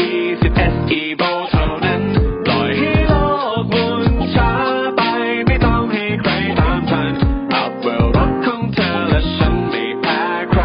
[0.07, 2.01] 20 SE v o เท่านั้น
[2.45, 3.13] ปล่อยให้โล
[3.61, 4.03] กหมุน
[4.35, 4.51] ช้า
[4.97, 5.01] ไป
[5.47, 7.13] ไม่ต้องให้ใครตามทัน
[7.55, 10.21] อัพเวลรถของเธอและฉันไม่แพ้
[10.51, 10.63] ใคร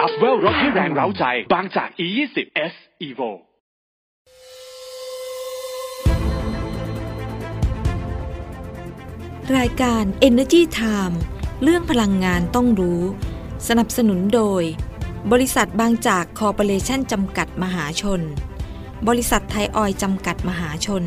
[0.00, 2.36] อัพเวลรถให้แรงเร้าใจ บางจาก E20
[2.72, 2.74] S
[3.08, 3.30] Evo
[9.56, 11.16] รายการ Energy Time
[11.62, 13.02] เรื่องพลังงานต้องรู้
[13.68, 14.62] สนับสนุนโดย
[15.32, 18.20] บริษัทบางจากคอร์ปอเรชันจำกัดมหาชน
[19.08, 21.04] บริษัทไทยออยจำกัดมหาชน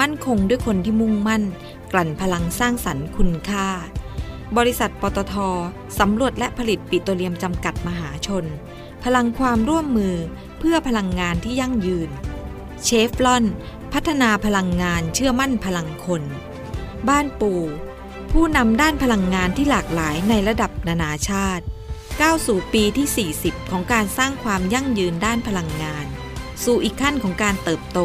[0.00, 1.42] มั่นคงด้วยคนที่มุ่งมั่น
[1.92, 3.68] กลั่นพลังสร้างสรรค์คุณค่า
[4.56, 5.34] บริษัทปตท
[5.98, 8.44] สำรวจและผลิตปิโตรเลียมจำกัดมหาชน
[9.04, 10.16] พลังความร่วมมือ
[10.58, 12.10] เพื่อพลังงานที่ยั่งยืน
[12.84, 13.44] เชฟลอน
[13.92, 16.24] พัฒนาพลังงานเชื่อมั่นพลังคน
[17.08, 17.62] บ้านปู่
[18.32, 21.64] ผู้นำด้านพลังงานที่หลากหลายในระดับนานาชาติ
[22.20, 26.06] ก้าวสู่ปีที่ 40 ของการสร้างความยั่งยืนด้านพลังงาน
[26.64, 27.98] สู่อีกขั้นของการเติบโต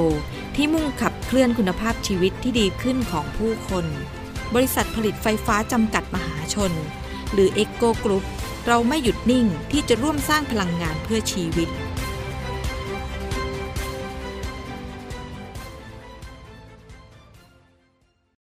[0.55, 3.85] ที่มุ่งขับเคลื่อนคุณภาพชีวิตที่ดีขึ้นของผู้คน
[4.53, 6.71] บริษัทผลิตไฟฟ้าจำกัดมหาชน
[7.33, 8.25] หรือเอ็กโกกรุ๊ป
[8.67, 11.69] เราไม่หยุดนิ่งที่จะร่วมสร้างพลังงานเพื่อชีวิต